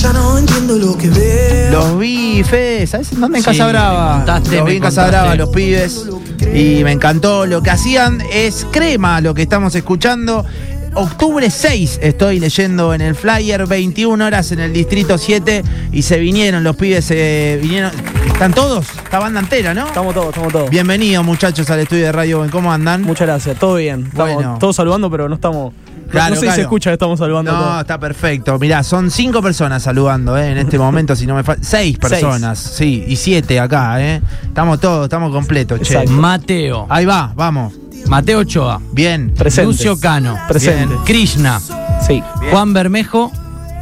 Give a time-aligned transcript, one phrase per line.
[0.00, 1.72] Ya no entiendo lo que veo.
[1.72, 3.38] Los vi, Fede, ¿sabes en dónde?
[3.38, 4.10] En Sí, Casa Brava.
[4.10, 5.20] me contaste, los vi me en Casa contaste.
[5.20, 6.06] Brava, los pibes.
[6.54, 7.46] Y me encantó.
[7.46, 10.44] Lo que hacían es crema, lo que estamos escuchando.
[10.94, 16.18] Octubre 6 estoy leyendo en el flyer, 21 horas en el distrito 7 y se
[16.18, 17.92] vinieron los pibes, se vinieron.
[18.26, 18.86] ¿Están todos?
[19.04, 19.86] Esta banda entera, ¿no?
[19.86, 20.70] Estamos todos, estamos todos.
[20.70, 22.50] Bienvenidos muchachos al estudio de Radio Buen.
[22.50, 23.02] ¿Cómo andan?
[23.02, 24.06] Muchas gracias, todo bien.
[24.06, 24.56] Estamos Bueno.
[24.58, 25.72] todos saludando, pero no estamos.
[26.08, 27.52] No- Claro, no sé si se escucha que estamos saludando.
[27.52, 27.80] No, todos.
[27.82, 28.58] está perfecto.
[28.58, 30.50] Mirá, son cinco personas saludando, ¿eh?
[30.52, 31.62] En este momento, si no me falta.
[31.62, 34.20] Seis personas, sí, y siete acá, ¿eh?
[34.44, 36.06] Estamos todos, estamos completos, che.
[36.06, 36.86] Mateo.
[36.88, 37.74] Ahí va, vamos.
[38.06, 38.80] Mateo Ochoa.
[38.92, 39.32] Bien.
[39.36, 39.66] Presentes.
[39.76, 40.38] Lucio Cano.
[40.48, 40.86] Presente.
[40.94, 41.04] Bien.
[41.04, 41.60] Krishna.
[42.06, 43.30] Sí, Juan Bermejo.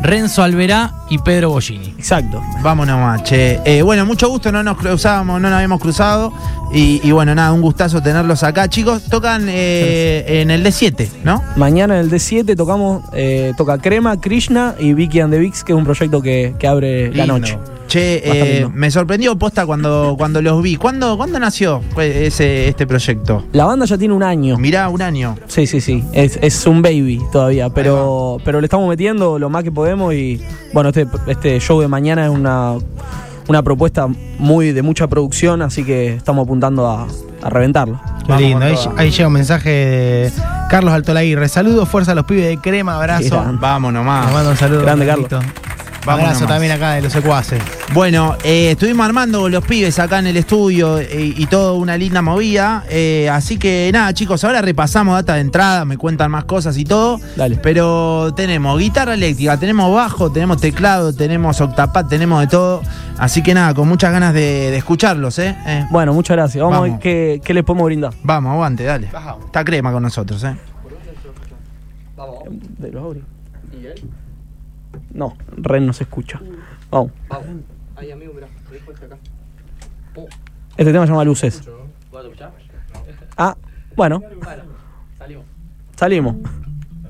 [0.02, 1.94] Renzo Alverá y Pedro Bollini.
[1.98, 2.42] exacto.
[2.62, 3.60] Vamos nomás, che.
[3.64, 6.32] Eh, bueno, mucho gusto, no nos cruzábamos, no nos habíamos cruzado.
[6.72, 8.68] Y, y bueno, nada, un gustazo tenerlos acá.
[8.68, 11.42] Chicos, tocan eh, en el D7, ¿no?
[11.56, 15.72] Mañana en el D7 tocamos, eh, toca Crema, Krishna y Vicky and the Vix, que
[15.72, 17.58] es un proyecto que, que abre la noche.
[17.86, 20.76] Che, eh, me sorprendió posta cuando, cuando los vi.
[20.76, 23.44] ¿Cuándo, ¿cuándo nació ese, este proyecto?
[23.52, 24.56] La banda ya tiene un año.
[24.58, 25.36] Mirá, un año.
[25.46, 26.04] Sí, sí, sí.
[26.12, 30.40] Es, es un baby todavía, pero, pero le estamos metiendo lo más que podemos y
[30.72, 32.74] bueno, este, este show de mañana es una,
[33.48, 37.06] una propuesta muy de mucha producción, así que estamos apuntando a,
[37.42, 38.00] a reventarlo.
[38.26, 38.66] Qué Vamos lindo.
[38.96, 40.32] Ahí, llega un mensaje de
[40.68, 41.48] Carlos Altolaguirre.
[41.48, 43.44] Saludos, fuerza a los pibes de crema, abrazo.
[43.60, 44.24] Vamos nomás.
[44.24, 44.82] Nos manda un saludo.
[44.82, 45.38] Grande, Carlito.
[46.06, 46.54] Vamos Abrazo nomás.
[46.54, 47.60] también acá de los secuaces.
[47.92, 51.96] Bueno, eh, estuvimos armando con los pibes acá en el estudio eh, y toda una
[51.98, 52.84] linda movida.
[52.88, 56.84] eh, así que nada, chicos, ahora repasamos data de entrada, me cuentan más cosas y
[56.84, 57.20] todo.
[57.36, 57.56] Dale.
[57.56, 62.82] Pero tenemos guitarra eléctrica, tenemos bajo, tenemos teclado, tenemos octapad, tenemos de todo.
[63.18, 65.56] Así que nada, con muchas ganas de, de escucharlos, ¿eh?
[65.66, 66.62] Eh, Bueno, muchas gracias.
[66.62, 66.92] Vamos, a Vamos.
[66.98, 68.12] ver qué, qué les podemos brindar.
[68.22, 69.08] Vamos, aguante, dale.
[69.46, 70.54] Está crema con nosotros, ¿eh?
[72.78, 73.16] De los.
[75.16, 76.40] No, Ren no se escucha.
[76.90, 77.10] Vamos.
[80.76, 81.66] Este tema se llama Luces.
[83.36, 83.56] Ah,
[83.96, 84.20] bueno.
[85.96, 86.36] Salimos.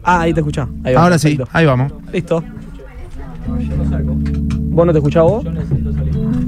[0.04, 0.68] Ah, ahí te escuchás.
[0.84, 1.50] Ahí va, Ahora sí, perfecto.
[1.58, 1.92] ahí vamos.
[2.12, 2.44] Listo.
[3.48, 5.44] ¿Vos no te escuchás vos?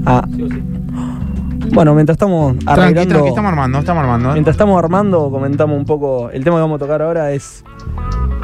[0.05, 0.25] Ah.
[1.73, 3.09] Bueno, mientras estamos Tranqui, arreglando.
[3.13, 4.29] tranqui, estamos armando, estamos armando.
[4.29, 4.33] ¿eh?
[4.33, 6.29] Mientras estamos armando, comentamos un poco.
[6.29, 7.63] El tema que vamos a tocar ahora es.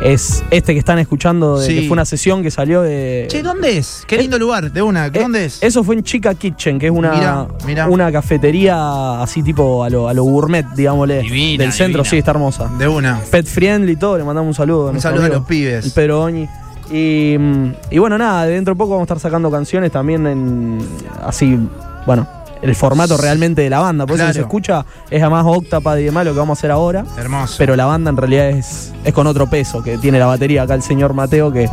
[0.01, 1.75] Es este que están escuchando, de, Sí.
[1.75, 3.27] que fue una sesión que salió de.
[3.29, 4.03] Che, ¿dónde es?
[4.07, 5.09] Qué lindo lugar, de una.
[5.09, 5.63] ¿Dónde es?
[5.63, 7.87] Eso fue en Chica Kitchen, que es una, Mirá, mirá.
[7.87, 11.21] una cafetería así tipo a lo, a lo gourmet, digámosle.
[11.21, 12.09] Divina, del centro, divina.
[12.09, 12.69] sí, está hermosa.
[12.77, 13.19] De una.
[13.31, 14.89] Pet friendly y todo, le mandamos un saludo.
[14.89, 15.85] Un saludo a los pibes.
[15.85, 16.47] El Pedro Oñi.
[16.91, 20.79] Y, mm, y bueno, nada, dentro de poco vamos a estar sacando canciones también en.
[21.23, 21.57] Así,
[22.05, 22.27] bueno,
[22.61, 24.05] el formato realmente de la banda.
[24.05, 26.71] Por eso se escucha, es a más Octapad y demás lo que vamos a hacer
[26.71, 27.05] ahora.
[27.17, 27.55] Hermoso.
[27.57, 30.73] Pero la banda en realidad es, es con otro peso, que tiene la batería acá
[30.73, 31.69] el señor Mateo, que,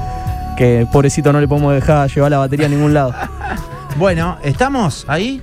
[0.56, 3.14] que pobrecito no le podemos dejar llevar la batería a ningún lado.
[3.98, 5.42] Bueno, ¿estamos ahí?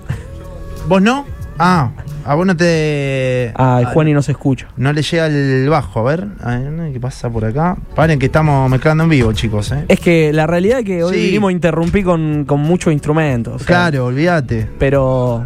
[0.88, 1.24] ¿Vos no?
[1.60, 1.92] Ah,
[2.25, 3.52] a vos no te.
[3.56, 4.68] Ah, Juan y no se escucha.
[4.78, 6.28] No le llega el bajo, a ver.
[6.41, 7.78] A ver, ¿Qué pasa por acá?
[7.96, 9.85] Paren que estamos mezclando en vivo, chicos, ¿eh?
[9.88, 11.22] Es que la realidad es que hoy Sí.
[11.28, 13.56] vinimos a interrumpir con, con muchos instrumentos.
[13.56, 14.68] o sea, Claro, olvídate.
[14.78, 15.46] Pero.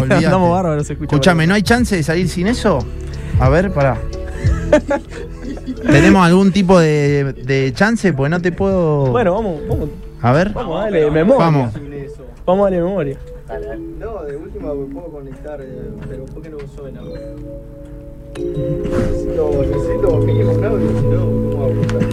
[0.00, 0.26] olvídate.
[0.26, 1.14] Andamos bárbaros, se escucha.
[1.14, 2.78] Escúchame, ¿no hay chance de salir sin eso?
[3.40, 3.96] A ver, pará.
[5.90, 8.12] ¿Tenemos algún tipo de, de chance?
[8.12, 9.06] Pues no te puedo.
[9.10, 9.88] Bueno, vamos, vamos,
[10.22, 10.50] A ver.
[10.50, 11.44] vamos a darle memoria.
[11.44, 11.72] Vamos.
[12.46, 13.16] Vamos a darle
[13.58, 13.76] memoria.
[13.98, 17.02] No, de última puedo conectar, eh, pero ¿por qué no suena?
[18.36, 22.09] Necesito, necesito pequeños claves, si no, ¿cómo hago?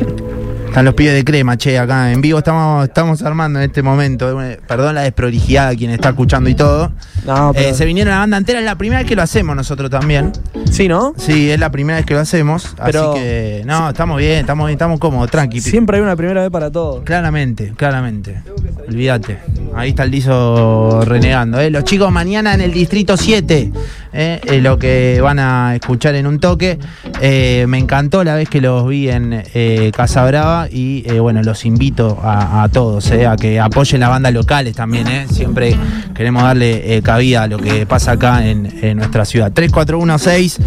[0.77, 4.39] Están los pibes de crema, che, acá en vivo estamos, estamos armando en este momento.
[4.43, 6.91] eh, Perdón la desprolijidad a quien está escuchando y todo.
[7.25, 7.69] No, pero.
[7.69, 10.33] Eh, se vinieron la banda entera, es la primera vez que lo hacemos nosotros también.
[10.69, 11.15] Sí, ¿no?
[11.17, 12.75] Sí, es la primera vez que lo hacemos.
[12.85, 15.61] Pero- así que, no, estamos bien, estamos bien, estamos cómodos, tranqui.
[15.61, 17.03] Siempre hay una primera vez para todo.
[17.03, 18.44] Claramente, claramente.
[18.88, 19.39] Olvídate.
[19.75, 21.59] Ahí está el liso renegando.
[21.59, 21.71] ¿eh?
[21.71, 23.71] Los chicos mañana en el distrito 7,
[24.13, 24.41] ¿eh?
[24.45, 26.77] Eh, lo que van a escuchar en un toque.
[27.19, 31.66] Me encantó la vez que los vi en eh, Casa Brava y eh, bueno, los
[31.66, 33.25] invito a, a todos ¿eh?
[33.28, 35.07] a que apoyen las bandas locales también.
[35.07, 35.25] ¿eh?
[35.31, 35.75] Siempre
[36.15, 39.51] queremos darle eh, cabida a lo que pasa acá en, en nuestra ciudad.
[39.51, 40.59] 3416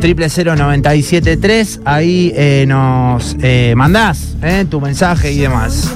[0.00, 4.64] 000973 Ahí eh, nos eh, mandás ¿eh?
[4.68, 5.94] tu mensaje y demás.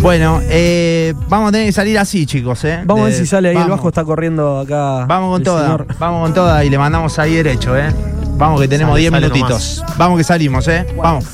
[0.00, 2.62] Bueno, eh, vamos a tener que salir así, chicos.
[2.64, 2.80] ¿eh?
[2.84, 3.78] Vamos a ver si sale ahí el vamos.
[3.78, 5.06] bajo, está corriendo acá.
[5.06, 5.86] Vamos con el toda, señor.
[5.98, 7.92] vamos con toda y le mandamos ahí derecho, ¿eh?
[8.36, 9.84] Vamos que tenemos Sale, 10 sale minutitos.
[9.96, 10.86] Vamos que salimos, ¿eh?
[10.96, 11.24] Vamos,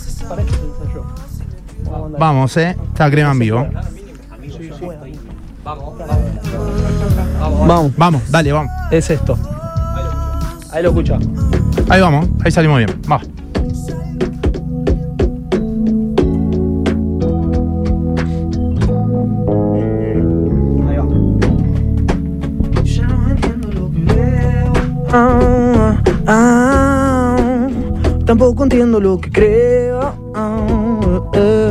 [2.19, 2.76] Vamos, eh.
[2.93, 3.66] Está crema en vivo.
[5.64, 7.66] Vamos, vamos.
[7.66, 7.96] Vamos.
[7.96, 8.72] Vamos, dale, vamos.
[8.90, 9.38] Es esto.
[10.70, 11.19] Ahí lo escucha.
[11.88, 13.00] Ahí vamos, ahí salimos bien.
[13.06, 13.26] Vamos.
[13.26, 13.34] Ahí
[20.96, 21.05] Va.
[25.16, 27.69] Ah, ah, ah,
[28.26, 30.12] tampoco entiendo lo que creo.
[30.34, 31.63] Ah, eh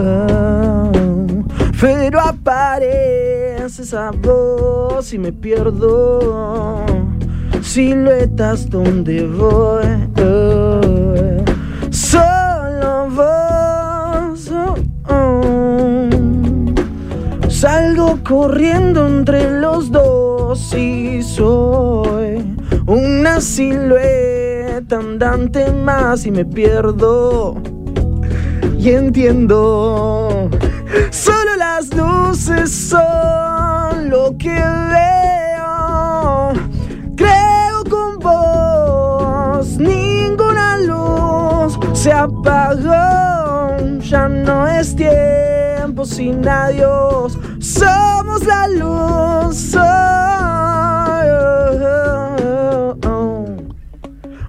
[1.83, 6.85] pero aparece esa voz y me pierdo.
[7.62, 9.83] Siluetas donde voy.
[10.15, 11.44] eh,
[11.91, 14.50] solo vos.
[14.50, 14.75] oh,
[15.09, 16.09] oh.
[17.50, 22.45] Salgo corriendo entre los dos y soy
[22.85, 27.57] una silueta andante más y me pierdo.
[28.80, 30.50] Y entiendo,
[31.12, 36.54] solo las luces son lo que veo.
[37.16, 43.78] Creo con vos, ninguna luz se apagó.
[44.00, 47.38] Ya no es tiempo sin adiós.
[47.60, 49.75] Somos la luz.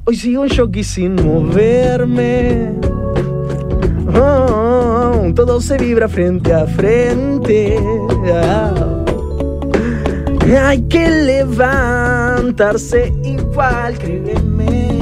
[0.07, 2.75] Hoy sigo en shock y sin moverme.
[4.15, 7.77] Oh, todo se vibra frente a frente.
[8.33, 8.73] Ah.
[10.67, 15.01] Hay que levantarse igual, créeme.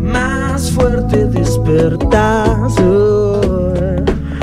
[0.00, 2.68] Más fuerte despertar.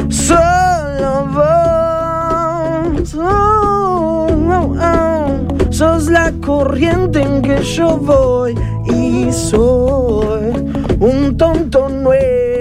[0.10, 3.14] Solo vos.
[3.16, 5.72] oh, oh, oh.
[5.72, 8.56] Sos la corriente en que yo voy
[8.86, 10.54] y soy
[11.00, 12.61] un tonto nuevo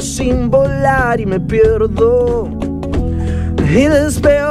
[0.00, 2.48] sin volar y me pierdo
[3.58, 4.50] y despego.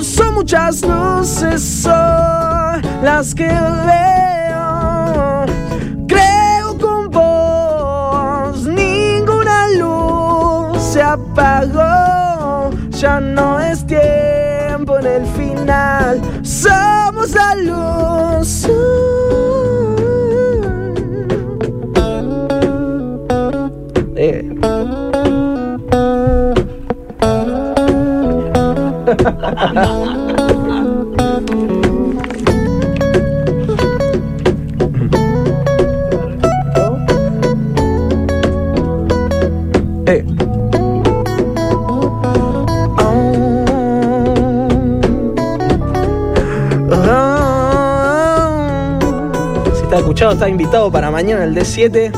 [0.00, 5.46] Son muchas luces, son las que veo.
[6.06, 12.70] Creo con vos, ninguna luz se apagó.
[12.90, 18.05] Ya no es tiempo en el final, somos la luz.
[29.56, 29.62] Si
[49.82, 52.12] está escuchado, está invitado para mañana el D7.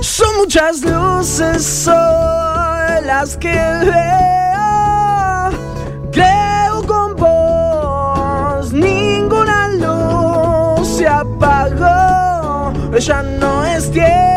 [0.00, 1.96] Son muchas luces, son
[3.06, 4.25] las que veo.
[12.98, 14.35] Ya no es tiempo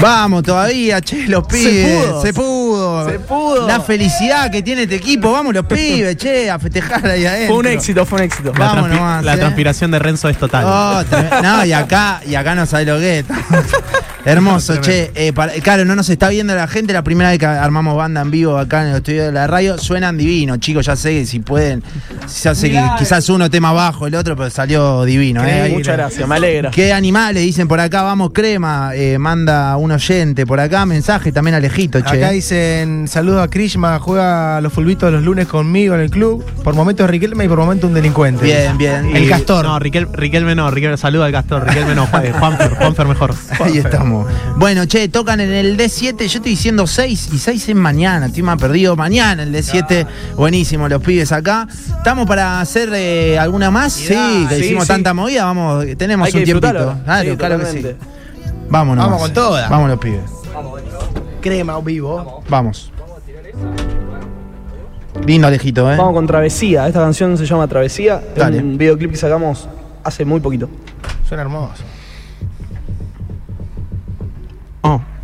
[0.00, 2.04] Vamos todavía, che, los pibes.
[2.06, 2.22] pudo.
[2.22, 3.10] Se pudo.
[3.10, 3.66] Se pudo.
[3.66, 5.32] La felicidad que tiene este equipo.
[5.32, 7.48] Vamos los pibes, che, a festejar ahí adentro.
[7.54, 8.52] Fue un éxito, fue un éxito.
[8.56, 9.38] La, Vamos transpi- nomás, la eh.
[9.38, 10.64] transpiración de Renzo es total.
[10.66, 11.02] Oh,
[11.42, 13.24] no, y acá, y acá no sabe lo que es.
[14.32, 15.10] Hermoso, che.
[15.14, 16.92] Eh, para- claro, no nos está viendo la gente.
[16.92, 19.78] La primera vez que armamos banda en vivo acá en el estudio de la radio.
[19.78, 20.86] Suenan divino, chicos.
[20.86, 21.82] Ya sé que si pueden.
[22.42, 25.42] Ya sé que quizás uno tema bajo, el otro, pero salió divino.
[25.44, 25.70] eh.
[25.72, 26.70] Muchas gracias, me alegra.
[26.70, 31.54] Qué animales, dicen por acá, vamos crema, eh, manda un oyente por acá, mensaje también
[31.54, 32.16] Alejito, che.
[32.18, 36.44] Acá dicen, saludo a Krishma, juega los fulbitos los lunes conmigo en el club.
[36.64, 38.44] Por momentos Riquelme y por momentos un delincuente.
[38.44, 39.14] Bien, bien.
[39.16, 39.64] El Y- castor.
[39.64, 43.34] No, Riquel, Riquelme no, Riquelme, saluda al Castor, Riquelme no, Juan- Juanfer, Juanfer mejor.
[43.60, 44.17] Ahí estamos.
[44.56, 46.18] Bueno, che, tocan en el D7.
[46.18, 48.26] Yo estoy diciendo 6 y 6 es mañana.
[48.26, 48.96] Estoy más perdido.
[48.96, 50.06] Mañana el D7.
[50.36, 51.66] Buenísimo, los pibes acá.
[51.70, 53.92] ¿Estamos para hacer eh, alguna más?
[53.92, 54.88] Sí, que sí, hicimos sí.
[54.88, 55.44] tanta movida.
[55.44, 56.70] Vamos, tenemos Hay que un tiempito.
[57.04, 57.86] Claro, Sí, claro que sí.
[58.68, 59.04] Vámonos.
[59.04, 59.68] Vamos con toda.
[59.68, 60.22] Vamos los pibes.
[61.40, 62.42] Crema vivo.
[62.48, 62.92] Vamos.
[65.26, 65.96] Lindo Alejito, ¿eh?
[65.96, 66.86] Vamos con Travesía.
[66.86, 68.22] Esta canción se llama Travesía.
[68.32, 68.58] Es Dale.
[68.58, 69.68] un videoclip que sacamos
[70.04, 70.68] hace muy poquito.
[71.28, 71.82] Suena hermoso.
[74.84, 75.17] Oh.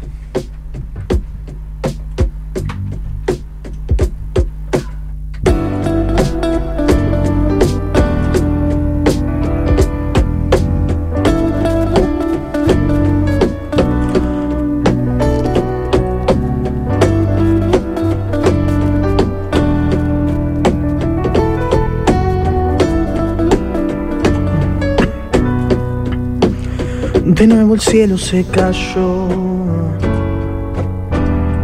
[27.34, 29.26] De nuevo el cielo se cayó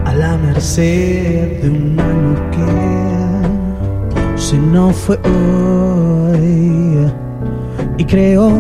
[0.05, 7.09] a la merced de un año que se no fue hoy.
[7.99, 8.51] Y creo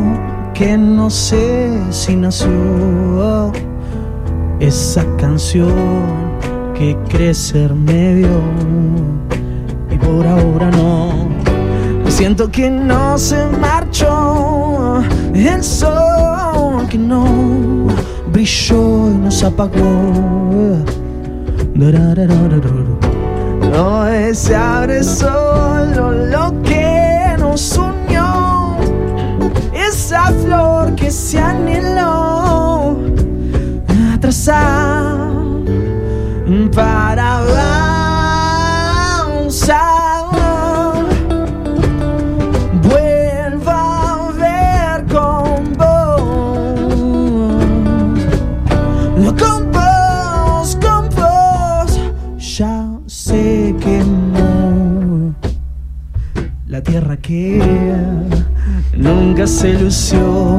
[0.54, 3.50] que no sé si nació
[4.60, 5.74] esa canción
[6.74, 8.40] que crecer me vio
[9.90, 11.49] y por ahora no.
[12.20, 17.24] Siento que no se marchó el sol que no
[18.30, 19.80] brilló y nos apagó.
[23.72, 28.76] No se abre solo lo que nos unió,
[29.72, 32.98] esa flor que se anheló
[34.14, 34.79] atrasar
[59.80, 60.58] lució.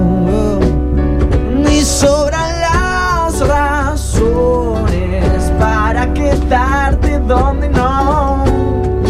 [1.56, 8.44] Ni sobran las razones para quedarte donde no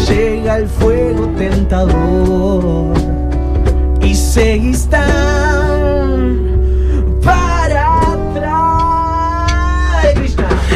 [0.08, 2.94] llega el fuego tentador
[4.00, 4.88] y seguís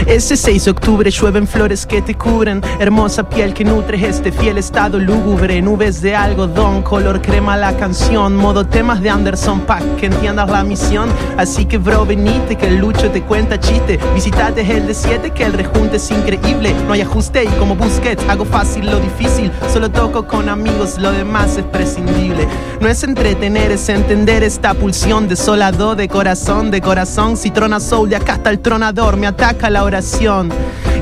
[0.06, 4.56] Ese 6 de octubre llueven flores que te cubren, hermosa piel que nutre este fiel
[4.56, 10.06] estado lúgubre, nubes de algodón, color crema la canción, modo temas de Anderson Pack, que
[10.06, 14.86] entiendas la misión, así que bro venite que el lucho te cuenta chiste, visitate el
[14.86, 18.88] de 7 que el rejunte es increíble, no hay ajuste y como Busquets hago fácil
[18.88, 22.46] lo difícil, solo toco con amigos, lo demás es prescindible,
[22.80, 27.80] no es entretener, es entender esta pulsión de solado, de corazón, de corazón, si trona
[27.80, 30.50] soul, de acá hasta el tronador, me ataca la oración.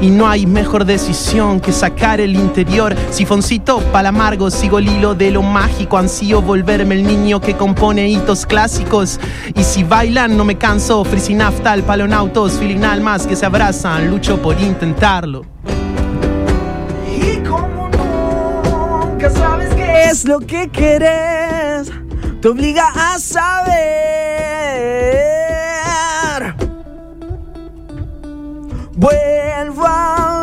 [0.01, 2.95] Y no hay mejor decisión que sacar el interior.
[3.11, 5.99] Sifoncito pa'l amargo, sigo el hilo de lo mágico.
[5.99, 9.19] Ansío volverme el niño que compone hitos clásicos.
[9.55, 11.05] Y si bailan, no me canso.
[11.05, 14.11] Frisi naftal, palonautos, feeling almas que se abrazan.
[14.11, 15.45] Lucho por intentarlo.
[17.07, 21.91] Y como nunca sabes qué es lo que querés,
[22.41, 24.14] te obliga a saber.
[29.05, 30.34] Vuelvo a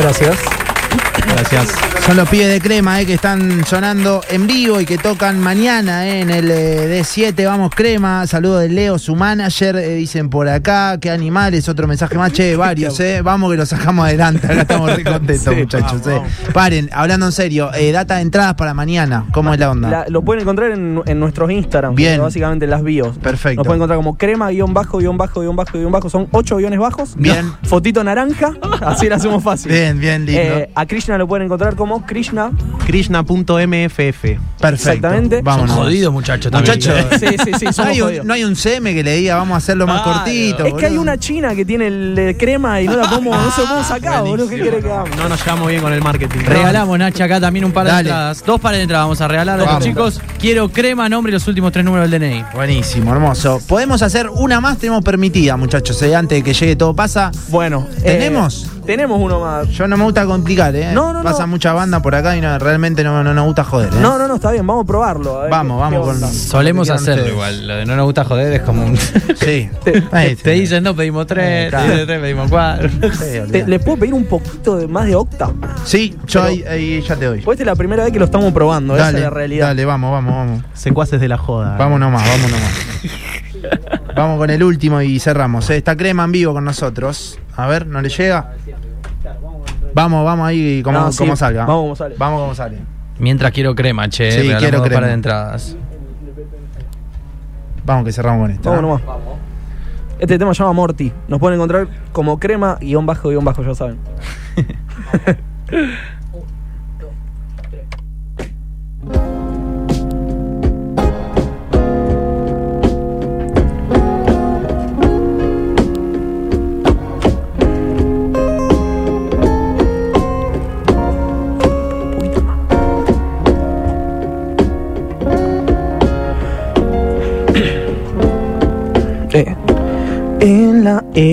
[0.00, 0.67] Gracias.
[1.32, 1.68] Gracias.
[2.04, 6.06] Son los pibes de crema eh, que están sonando en vivo y que tocan mañana
[6.08, 7.44] eh, en el eh, D7.
[7.46, 8.26] Vamos, crema.
[8.26, 9.76] Saludo de Leo, su manager.
[9.76, 10.98] eh, dicen por acá.
[10.98, 11.68] Qué animales.
[11.68, 12.32] Otro mensaje más.
[12.32, 13.20] Che, varios, eh.
[13.22, 14.46] Vamos que lo sacamos adelante.
[14.46, 16.00] Acá estamos re contentos, Sí, muchachos.
[16.06, 16.20] eh.
[16.54, 17.70] Paren, hablando en serio.
[17.92, 19.26] data de entradas para mañana.
[19.32, 19.90] ¿Cómo es la onda?
[19.90, 21.94] La- lo pueden encontrar en, en nuestros Instagram.
[21.94, 22.20] Bien.
[22.22, 23.18] Básicamente en las bios.
[23.18, 23.56] Perfecto.
[23.60, 26.08] Nos pueden encontrar como crema, guion bajo, guion bajo, guion bajo, guion bajo.
[26.08, 27.14] Son ocho guiones bajos.
[27.16, 27.52] Bien.
[27.64, 28.54] Fotito naranja.
[28.80, 29.70] Así lo hacemos fácil.
[29.70, 30.66] Bien, bien, lindo.
[30.74, 32.50] A Krishna lo pueden encontrar como Krishna.
[32.86, 33.98] Krishna.mff.
[33.98, 34.68] Perfecto.
[34.68, 35.40] exactamente.
[35.42, 35.76] Vámonos.
[35.76, 36.76] Jodido, muchacho, también.
[36.78, 37.06] Muchachos.
[37.20, 38.26] Sí, sí, sí, No somos hay, un, jodidos.
[38.26, 40.18] no hay un CM que le diga vamos a hacerlo más Claro.
[40.18, 40.64] cortito.
[40.66, 41.02] Es que hay boludo.
[41.02, 44.22] una china que tiene el de crema y no la podemos, no se podemos sacar,
[44.24, 44.48] boludo.
[44.48, 45.16] ¿Qué quiere que hagamos?
[45.16, 46.40] No nos llevamos bien con el marketing.
[46.44, 48.08] Regalamos, Nacha, acá también un par de Dale.
[48.08, 48.44] entradas.
[48.44, 49.84] Dos pares de entradas vamos a regalar a los Vamos.
[49.84, 50.20] chicos.
[50.38, 52.44] Quiero crema, nombre y los últimos tres números del DNI.
[52.54, 53.60] Buenísimo, hermoso.
[53.68, 56.00] Podemos hacer una más, tenemos permitida, muchachos.
[56.02, 57.30] eh, antes de que llegue todo pasa.
[57.48, 57.86] Bueno.
[57.98, 58.66] eh, ¿Tenemos?
[58.88, 59.68] Tenemos uno más.
[59.68, 60.92] Yo no me gusta complicar, ¿eh?
[60.94, 61.22] No, no, no.
[61.22, 63.96] Pasa mucha banda por acá y no, realmente no, no nos gusta joder, ¿eh?
[64.00, 65.38] No, no, no, está bien, vamos a probarlo.
[65.38, 66.14] a ver Vamos, qué- vamos qué con.
[66.14, 66.28] onda.
[66.32, 67.68] Solemos hacerlo igual.
[67.68, 68.96] Lo de no nos gusta joder es como un.
[69.36, 69.68] Sí.
[69.84, 71.84] Te- Ahí Te dicen, no, pedimos tres, Claro.
[71.84, 72.88] te dicen tres, pedimos cuatro.
[73.12, 73.66] Sí, Te- olvidate.
[73.66, 75.50] ¿Le puedo pedir un poquito de más de octa?
[75.84, 77.42] Sí, yo Pero- ahí, ahí ya te doy.
[77.42, 79.66] Pues esta es la primera vez que lo estamos probando, esa es la realidad.
[79.66, 80.62] dale, vamos, vamos, vamos.
[80.72, 81.76] Secuaces de la joda.
[81.76, 82.72] Vamos nomás, vamos nomás.
[84.14, 85.68] Vamos con el último y cerramos.
[85.70, 85.76] ¿eh?
[85.76, 87.38] Está crema en vivo con nosotros.
[87.56, 88.54] A ver, ¿no le llega?
[89.94, 91.64] Vamos, vamos ahí como, No, sí, como salga.
[91.64, 92.14] vamos como sale.
[92.18, 92.78] Vamos como sale.
[93.18, 94.30] Mientras quiero crema, che.
[94.30, 94.94] Sí, regalamos quiero crema.
[94.96, 95.76] pares de entradas.
[97.84, 98.70] Vamos que cerramos con esto.
[98.70, 98.88] Vamos ¿no?
[99.06, 99.24] nomás.
[100.18, 101.12] Este tema se llama Morty.
[101.28, 103.98] Nos pueden encontrar como crema, guion bajo, guion bajo, ya saben.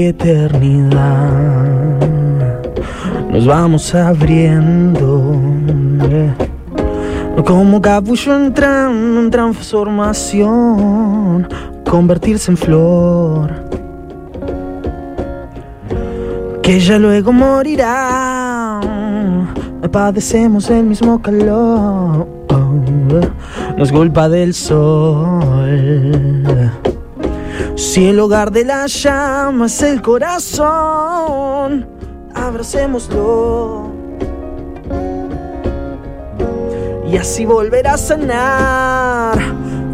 [0.09, 1.99] eternidad
[3.31, 5.39] nos vamos abriendo
[7.45, 11.47] como capullo entrando en transformación,
[11.83, 13.53] convertirse en flor
[16.63, 18.79] que ya luego morirá.
[19.91, 22.27] Padecemos el mismo calor,
[23.77, 26.25] no es culpa del sol.
[27.75, 31.85] Si el hogar de la llama es el corazón,
[32.33, 33.91] abracémoslo.
[37.11, 39.37] Y así volverá a sanar.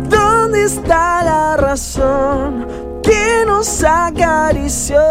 [0.10, 2.68] ¿Dónde está la razón
[3.02, 5.02] que nos acarició?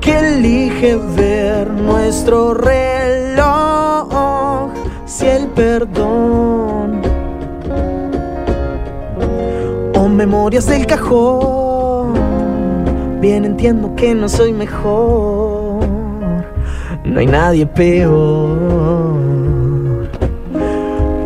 [0.00, 4.08] Que elige ver nuestro reloj
[5.06, 6.39] si el perdón
[10.20, 12.12] memorias del cajón.
[13.22, 15.82] Bien entiendo que no soy mejor,
[17.04, 18.90] no hay nadie peor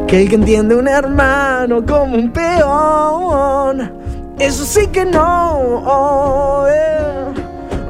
[0.07, 3.93] que el que entiende un hermano como un peón.
[4.39, 6.67] Eso sí que no.
[6.69, 7.35] eh.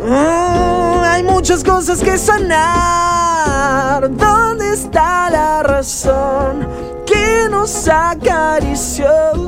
[0.07, 4.11] Mm, hay muchas cosas que sanar.
[4.11, 6.67] ¿Dónde está la razón
[7.05, 9.45] que nos acarició?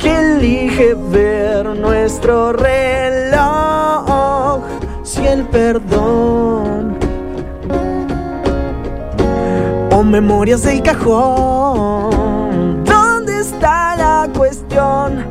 [0.00, 4.62] Que elige ver nuestro reloj
[5.02, 6.98] si el perdón
[9.92, 12.82] o memorias del cajón.
[12.84, 15.22] ¿Dónde está la cuestión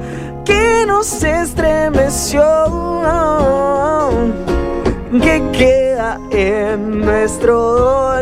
[0.45, 2.43] que nos estremeció?
[5.11, 8.21] Que queda en nuestro dolor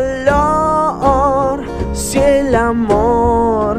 [1.92, 3.77] si el amor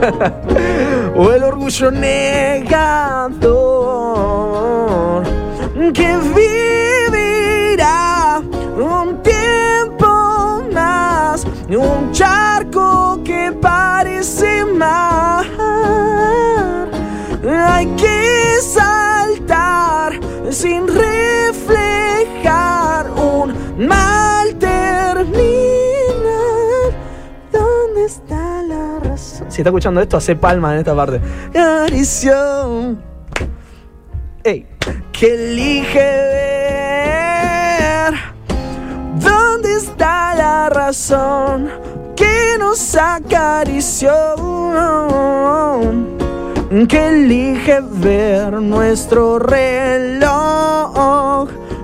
[1.16, 3.40] o el orgullo negador
[5.92, 8.40] que vivirá
[8.76, 15.44] un tiempo más, un charco que parece mar.
[17.66, 20.12] Hay que saltar
[20.50, 20.86] sin
[29.60, 31.20] Está escuchando esto, hace palma en esta parte.
[34.42, 34.66] Ey,
[35.12, 35.98] que elige
[37.28, 38.14] ver.
[39.16, 41.68] ¿Dónde está la razón
[42.16, 44.10] que nos acarició?
[46.88, 50.90] Que elige ver nuestro reloj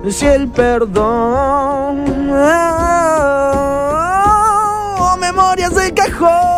[0.09, 2.31] si el perdón
[4.99, 6.56] o memorias del cajón.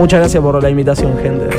[0.00, 1.50] Muchas gracias por la invitación, gente.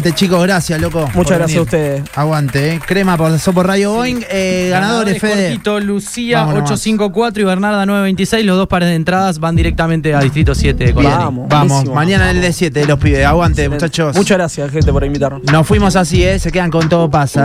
[0.00, 1.06] Aguante, chicos, gracias, loco.
[1.14, 2.02] Muchas gracias a ustedes.
[2.14, 2.80] Aguante, eh.
[2.86, 4.24] Crema pasó por Radio Boeing.
[4.30, 5.48] Eh, ganadores, Fede.
[5.48, 6.70] cortito, Lucía Vamos nomás.
[6.70, 8.46] 854 y Bernarda 926.
[8.46, 10.92] Los dos pares de entradas van directamente a Distrito 7 de.
[10.94, 11.48] Vamos.
[11.50, 13.26] Vamos, mañana en el D7 los pibes.
[13.26, 14.16] Aguante, muchachos.
[14.16, 15.42] Muchas gracias, gente, por invitarnos.
[15.42, 16.38] Nos fuimos así, ¿eh?
[16.38, 17.38] Se quedan con todo pasa.